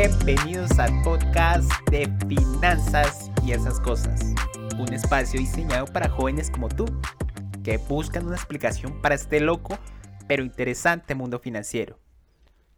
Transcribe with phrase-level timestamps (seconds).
[0.00, 4.32] Bienvenidos al podcast de finanzas y esas cosas.
[4.78, 6.84] Un espacio diseñado para jóvenes como tú,
[7.64, 9.76] que buscan una explicación para este loco
[10.28, 11.98] pero interesante mundo financiero.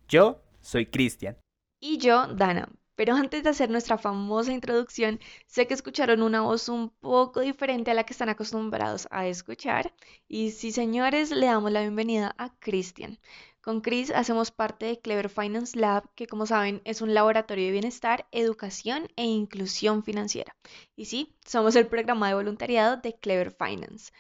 [0.09, 1.37] Yo soy Cristian.
[1.79, 2.71] Y yo, Dana.
[2.95, 7.91] Pero antes de hacer nuestra famosa introducción, sé que escucharon una voz un poco diferente
[7.91, 9.95] a la que están acostumbrados a escuchar.
[10.27, 13.19] Y sí, señores, le damos la bienvenida a Cristian.
[13.63, 17.73] Con Chris hacemos parte de Clever Finance Lab, que como saben es un laboratorio de
[17.73, 20.57] bienestar, educación e inclusión financiera.
[20.97, 24.13] Y sí, somos el programa de voluntariado de Clever Finance.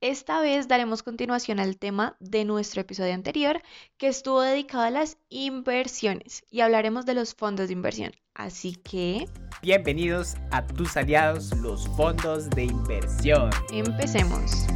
[0.00, 3.62] Esta vez daremos continuación al tema de nuestro episodio anterior,
[3.96, 8.12] que estuvo dedicado a las inversiones, y hablaremos de los fondos de inversión.
[8.34, 9.26] Así que...
[9.62, 13.50] Bienvenidos a tus aliados, los fondos de inversión.
[13.72, 14.66] Empecemos.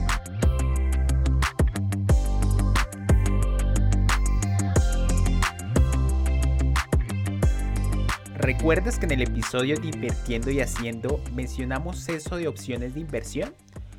[8.38, 13.52] ¿Recuerdas que en el episodio de Invirtiendo y Haciendo mencionamos eso de opciones de inversión?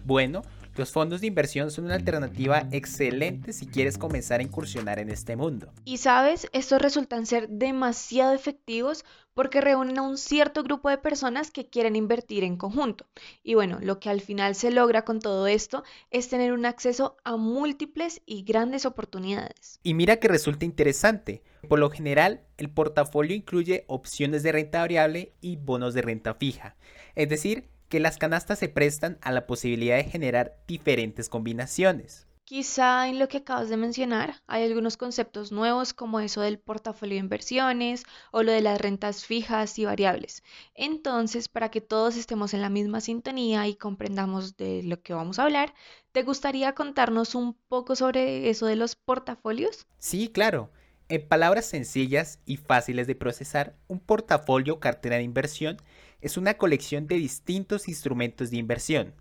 [0.05, 0.43] Bueno,
[0.79, 5.35] los fondos de inversión son una alternativa excelente si quieres comenzar a incursionar en este
[5.35, 5.73] mundo.
[5.83, 11.51] Y sabes, estos resultan ser demasiado efectivos porque reúnen a un cierto grupo de personas
[11.51, 13.05] que quieren invertir en conjunto.
[13.43, 17.17] Y bueno, lo que al final se logra con todo esto es tener un acceso
[17.25, 19.79] a múltiples y grandes oportunidades.
[19.83, 21.43] Y mira que resulta interesante.
[21.67, 26.77] Por lo general, el portafolio incluye opciones de renta variable y bonos de renta fija.
[27.15, 32.27] Es decir, que las canastas se prestan a la posibilidad de generar diferentes combinaciones.
[32.49, 37.13] Quizá en lo que acabas de mencionar hay algunos conceptos nuevos como eso del portafolio
[37.13, 40.41] de inversiones o lo de las rentas fijas y variables.
[40.73, 45.37] Entonces, para que todos estemos en la misma sintonía y comprendamos de lo que vamos
[45.37, 45.75] a hablar,
[46.11, 49.85] ¿te gustaría contarnos un poco sobre eso de los portafolios?
[49.99, 50.71] Sí, claro.
[51.07, 55.77] En palabras sencillas y fáciles de procesar, un portafolio o cartera de inversión
[56.21, 59.13] es una colección de distintos instrumentos de inversión,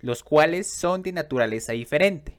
[0.00, 2.36] los cuales son de naturaleza diferente.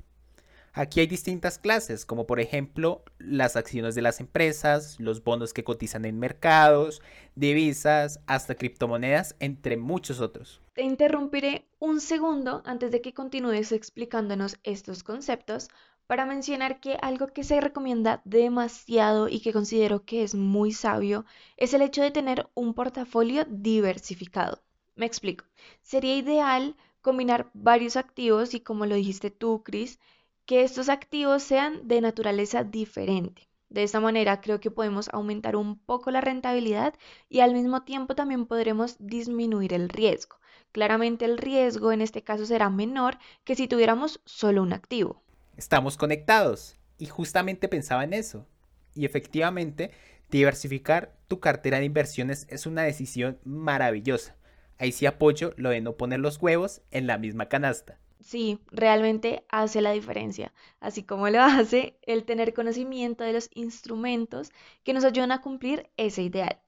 [0.75, 5.63] Aquí hay distintas clases, como por ejemplo las acciones de las empresas, los bonos que
[5.63, 7.03] cotizan en mercados,
[7.35, 10.61] divisas, hasta criptomonedas, entre muchos otros.
[10.73, 15.69] Te interrumpiré un segundo antes de que continúes explicándonos estos conceptos
[16.07, 21.25] para mencionar que algo que se recomienda demasiado y que considero que es muy sabio
[21.57, 24.61] es el hecho de tener un portafolio diversificado.
[24.95, 25.45] Me explico.
[25.81, 29.99] Sería ideal combinar varios activos y como lo dijiste tú, Chris,
[30.45, 33.49] que estos activos sean de naturaleza diferente.
[33.69, 36.93] De esta manera creo que podemos aumentar un poco la rentabilidad
[37.27, 40.37] y al mismo tiempo también podremos disminuir el riesgo.
[40.71, 45.22] Claramente el riesgo en este caso será menor que si tuviéramos solo un activo
[45.57, 46.77] estamos conectados.
[46.97, 48.47] Y justamente pensaba en eso.
[48.95, 49.91] Y efectivamente,
[50.29, 54.35] diversificar tu cartera de inversiones es una decisión maravillosa.
[54.77, 57.99] Ahí sí apoyo lo de no poner los huevos en la misma canasta.
[58.19, 64.51] Sí, realmente hace la diferencia, así como lo hace el tener conocimiento de los instrumentos
[64.83, 66.59] que nos ayudan a cumplir ese ideal.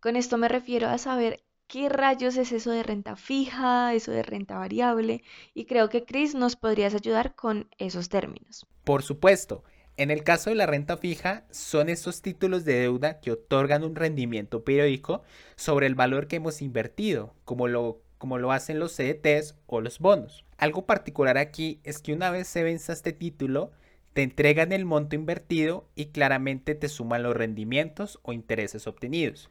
[0.00, 1.44] Con esto me refiero a saber
[1.74, 5.24] ¿Qué rayos es eso de renta fija, eso de renta variable?
[5.54, 8.64] Y creo que Chris nos podrías ayudar con esos términos.
[8.84, 9.64] Por supuesto.
[9.96, 13.96] En el caso de la renta fija, son esos títulos de deuda que otorgan un
[13.96, 15.24] rendimiento periódico
[15.56, 19.98] sobre el valor que hemos invertido, como lo, como lo hacen los CDTs o los
[19.98, 20.44] bonos.
[20.58, 23.72] Algo particular aquí es que una vez se venza este título,
[24.12, 29.50] te entregan el monto invertido y claramente te suman los rendimientos o intereses obtenidos.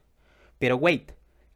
[0.57, 1.11] Pero wait,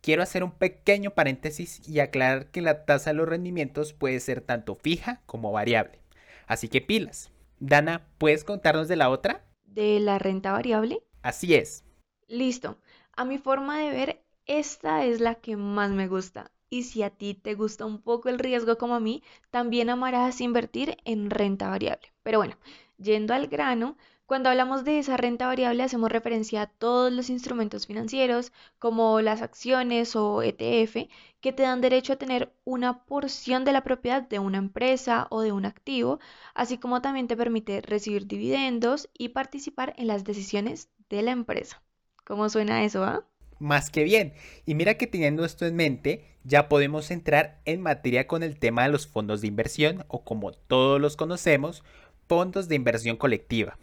[0.08, 4.40] Quiero hacer un pequeño paréntesis y aclarar que la tasa de los rendimientos puede ser
[4.40, 6.00] tanto fija como variable.
[6.46, 7.30] Así que pilas.
[7.60, 9.44] Dana, ¿puedes contarnos de la otra?
[9.66, 11.04] ¿De la renta variable?
[11.24, 11.84] Así es.
[12.30, 12.78] Listo.
[13.18, 16.52] A mi forma de ver, esta es la que más me gusta.
[16.70, 20.40] Y si a ti te gusta un poco el riesgo como a mí, también amarás
[20.40, 22.14] invertir en renta variable.
[22.24, 22.56] Pero bueno,
[22.98, 27.88] yendo al grano, cuando hablamos de esa renta variable hacemos referencia a todos los instrumentos
[27.88, 31.10] financieros como las acciones o ETF
[31.40, 35.42] que te dan derecho a tener una porción de la propiedad de una empresa o
[35.42, 36.20] de un activo,
[36.54, 41.82] así como también te permite recibir dividendos y participar en las decisiones de la empresa.
[42.26, 43.24] ¿Cómo suena eso, ah?
[43.60, 44.34] Más que bien.
[44.66, 48.84] Y mira que teniendo esto en mente, ya podemos entrar en materia con el tema
[48.84, 51.86] de los fondos de inversión o como todos los conocemos,
[52.28, 53.78] fondos de inversión colectiva.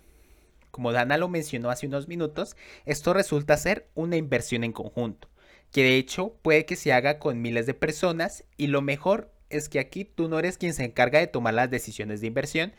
[0.74, 5.28] Como Dana lo mencionó hace unos minutos, esto resulta ser una inversión en conjunto,
[5.70, 9.68] que de hecho puede que se haga con miles de personas y lo mejor es
[9.68, 12.72] que aquí tú no eres quien se encarga de tomar las decisiones de inversión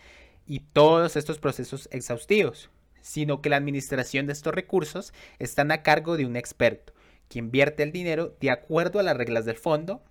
[0.45, 2.69] y todos estos procesos exhaustivos,
[2.99, 6.91] sino que la administración de estos recursos están a cargo de un experto,
[7.29, 10.03] que invierte el dinero de acuerdo a las reglas del fondo,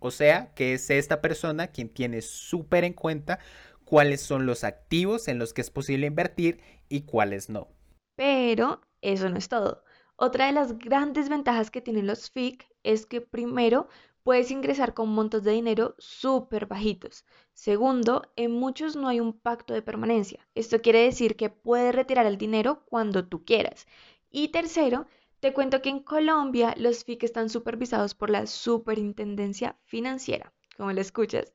[0.00, 3.38] o sea, que es esta persona quien tiene súper en cuenta
[3.86, 6.60] cuáles son los activos en los que es posible invertir
[6.90, 7.68] y cuáles no.
[8.16, 9.84] Pero eso no es todo.
[10.16, 13.88] Otra de las grandes ventajas que tienen los FIC es que primero
[14.22, 17.24] puedes ingresar con montos de dinero súper bajitos.
[17.52, 20.46] Segundo, en muchos no hay un pacto de permanencia.
[20.56, 23.86] Esto quiere decir que puedes retirar el dinero cuando tú quieras.
[24.30, 25.06] Y tercero,
[25.38, 31.00] te cuento que en Colombia los FIC están supervisados por la Superintendencia Financiera, como lo
[31.00, 31.52] escuchas,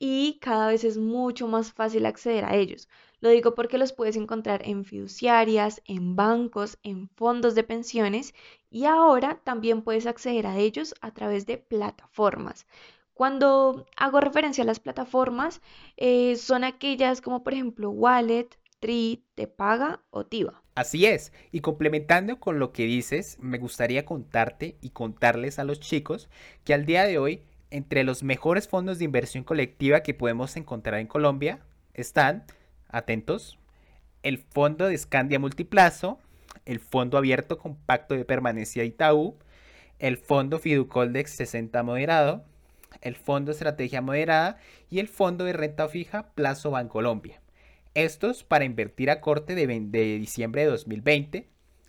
[0.00, 2.88] y cada vez es mucho más fácil acceder a ellos.
[3.20, 8.34] Lo digo porque los puedes encontrar en fiduciarias, en bancos, en fondos de pensiones
[8.70, 12.66] y ahora también puedes acceder a ellos a través de plataformas.
[13.12, 15.60] Cuando hago referencia a las plataformas,
[15.98, 18.48] eh, son aquellas como por ejemplo Wallet,
[18.80, 20.62] Tri, Te Paga o Tiva.
[20.74, 25.78] Así es, y complementando con lo que dices, me gustaría contarte y contarles a los
[25.78, 26.30] chicos
[26.64, 31.00] que al día de hoy, entre los mejores fondos de inversión colectiva que podemos encontrar
[31.00, 31.60] en Colombia,
[31.94, 32.44] están,
[32.88, 33.58] atentos,
[34.22, 36.18] el fondo de Scandia Multiplazo,
[36.64, 39.38] el fondo abierto compacto de permanencia Itaú,
[39.98, 42.44] el fondo Fiducoldex 60 moderado,
[43.02, 44.58] el fondo Estrategia Moderada
[44.90, 47.40] y el fondo de renta fija Plazo Bancolombia.
[47.94, 51.48] Estos para invertir a corte de, de diciembre de 2020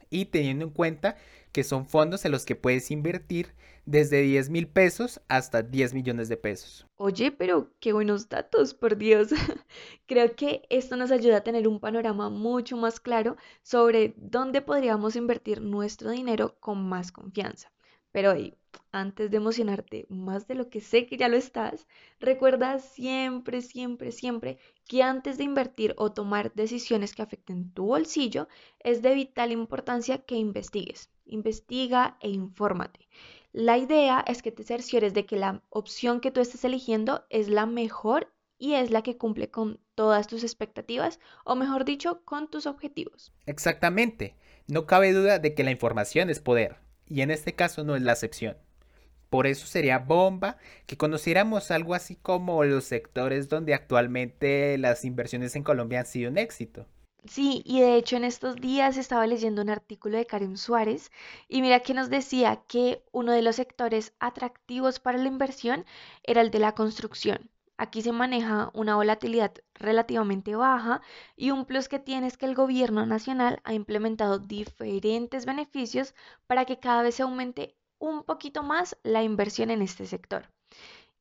[0.09, 1.15] y teniendo en cuenta
[1.51, 3.53] que son fondos en los que puedes invertir
[3.85, 6.85] desde 10 mil pesos hasta 10 millones de pesos.
[6.97, 9.29] Oye, pero qué buenos datos, por Dios.
[10.05, 15.15] Creo que esto nos ayuda a tener un panorama mucho más claro sobre dónde podríamos
[15.15, 17.71] invertir nuestro dinero con más confianza.
[18.11, 18.55] Pero hoy,
[18.91, 21.87] antes de emocionarte más de lo que sé que ya lo estás,
[22.19, 28.49] recuerda siempre, siempre, siempre que antes de invertir o tomar decisiones que afecten tu bolsillo,
[28.79, 31.09] es de vital importancia que investigues.
[31.25, 33.07] Investiga e infórmate.
[33.53, 37.49] La idea es que te cerciores de que la opción que tú estés eligiendo es
[37.49, 42.49] la mejor y es la que cumple con todas tus expectativas o mejor dicho, con
[42.49, 43.33] tus objetivos.
[43.45, 44.35] Exactamente.
[44.67, 48.03] No cabe duda de que la información es poder y en este caso no es
[48.03, 48.55] la excepción.
[49.29, 55.55] Por eso sería bomba que conociéramos algo así como los sectores donde actualmente las inversiones
[55.57, 56.85] en Colombia han sido un éxito.
[57.25, 61.11] Sí, y de hecho en estos días estaba leyendo un artículo de Karen Suárez
[61.47, 65.83] y mira que nos decía que uno de los sectores atractivos para la inversión
[66.23, 67.49] era el de la construcción.
[67.77, 71.01] Aquí se maneja una volatilidad relativamente baja
[71.35, 76.13] y un plus que tiene es que el gobierno nacional ha implementado diferentes beneficios
[76.47, 80.49] para que cada vez se aumente un poquito más la inversión en este sector.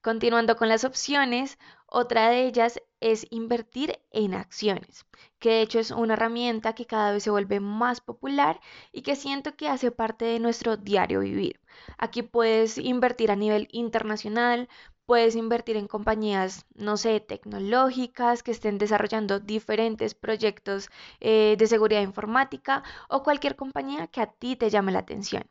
[0.02, 5.06] Continuando con las opciones, otra de ellas es invertir en acciones,
[5.38, 8.60] que de hecho es una herramienta que cada vez se vuelve más popular
[8.92, 11.60] y que siento que hace parte de nuestro diario vivir.
[11.98, 14.68] Aquí puedes invertir a nivel internacional,
[15.10, 20.88] Puedes invertir en compañías, no sé, tecnológicas que estén desarrollando diferentes proyectos
[21.18, 25.42] eh, de seguridad informática o cualquier compañía que a ti te llame la atención.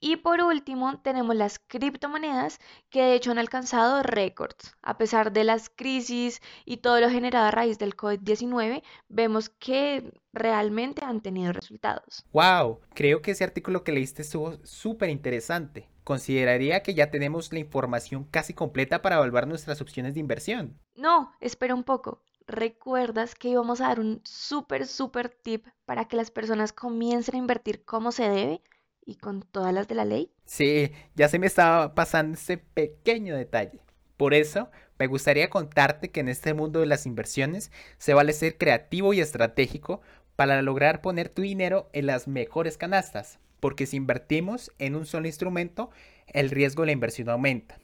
[0.00, 4.76] Y por último, tenemos las criptomonedas que de hecho han alcanzado récords.
[4.82, 10.12] A pesar de las crisis y todo lo generado a raíz del COVID-19, vemos que
[10.32, 12.24] realmente han tenido resultados.
[12.32, 12.80] ¡Wow!
[12.94, 18.24] Creo que ese artículo que leíste estuvo súper interesante consideraría que ya tenemos la información
[18.24, 20.80] casi completa para evaluar nuestras opciones de inversión.
[20.94, 22.22] No, espera un poco.
[22.46, 27.38] ¿Recuerdas que íbamos a dar un súper, súper tip para que las personas comiencen a
[27.38, 28.62] invertir como se debe
[29.08, 30.30] y con todas las de la ley?
[30.44, 33.80] Sí, ya se me estaba pasando ese pequeño detalle.
[34.16, 38.58] Por eso, me gustaría contarte que en este mundo de las inversiones se vale ser
[38.58, 40.00] creativo y estratégico
[40.36, 45.26] para lograr poner tu dinero en las mejores canastas porque si invertimos en un solo
[45.26, 45.90] instrumento,
[46.26, 47.78] el riesgo de la inversión aumenta.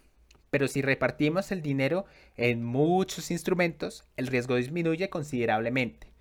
[0.51, 2.05] Pero si repartimos el dinero
[2.37, 6.14] en muchos instrumentos, el riesgo disminuye considerablemente.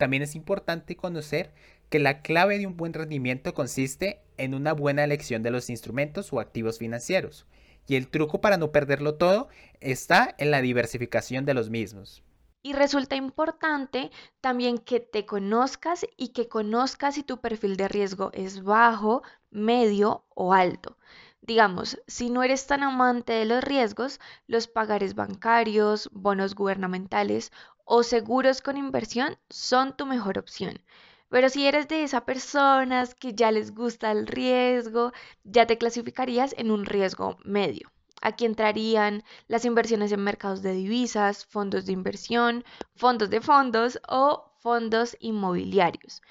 [0.00, 1.52] También es importante conocer
[1.90, 6.32] que la clave de un buen rendimiento consiste en una buena elección de los instrumentos
[6.32, 7.44] o activos financieros.
[7.86, 12.22] Y el truco para no perderlo todo está en la diversificación de los mismos.
[12.62, 18.30] Y resulta importante también que te conozcas y que conozcas si tu perfil de riesgo
[18.32, 20.96] es bajo, medio o alto.
[21.42, 27.52] Digamos, si no eres tan amante de los riesgos, los pagares bancarios, bonos gubernamentales
[27.92, 30.80] o seguros con inversión son tu mejor opción.
[31.28, 36.54] Pero si eres de esas personas que ya les gusta el riesgo, ya te clasificarías
[36.56, 37.90] en un riesgo medio.
[38.22, 44.52] Aquí entrarían las inversiones en mercados de divisas, fondos de inversión, fondos de fondos o
[44.60, 46.22] fondos inmobiliarios.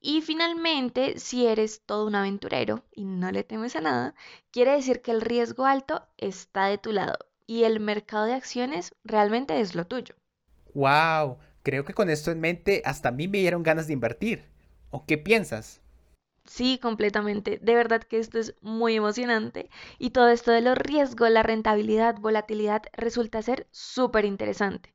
[0.00, 4.14] Y finalmente, si eres todo un aventurero y no le temes a nada,
[4.52, 8.94] quiere decir que el riesgo alto está de tu lado y el mercado de acciones
[9.02, 10.14] realmente es lo tuyo.
[10.74, 11.38] ¡Wow!
[11.62, 14.44] Creo que con esto en mente hasta a mí me dieron ganas de invertir.
[14.90, 15.80] ¿O qué piensas?
[16.46, 17.58] Sí, completamente.
[17.62, 22.16] De verdad que esto es muy emocionante y todo esto de los riesgos, la rentabilidad,
[22.18, 24.94] volatilidad resulta ser súper interesante.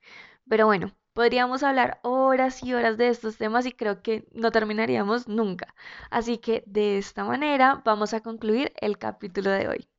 [0.49, 5.27] Pero bueno, podríamos hablar horas y horas de estos temas y creo que no terminaríamos
[5.29, 5.73] nunca.
[6.11, 9.89] Así que de esta manera vamos a concluir el capítulo de hoy.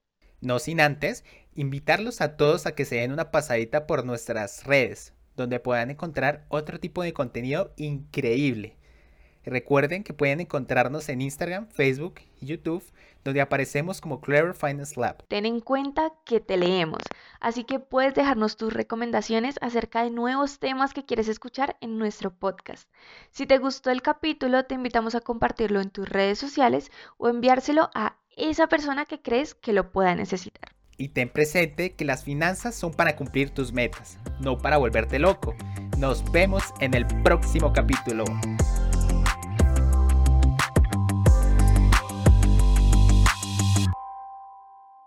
[0.40, 1.24] No sin antes
[1.56, 6.44] invitarlos a todos a que se den una pasadita por nuestras redes, donde puedan encontrar
[6.48, 8.76] otro tipo de contenido increíble.
[9.46, 12.82] Recuerden que pueden encontrarnos en Instagram, Facebook y YouTube,
[13.24, 15.22] donde aparecemos como Clever Finance Lab.
[15.28, 17.02] Ten en cuenta que te leemos,
[17.40, 22.34] así que puedes dejarnos tus recomendaciones acerca de nuevos temas que quieres escuchar en nuestro
[22.34, 22.88] podcast.
[23.30, 27.90] Si te gustó el capítulo, te invitamos a compartirlo en tus redes sociales o enviárselo
[27.94, 30.73] a esa persona que crees que lo pueda necesitar.
[30.96, 35.54] Y ten presente que las finanzas son para cumplir tus metas, no para volverte loco.
[35.98, 38.24] Nos vemos en el próximo capítulo.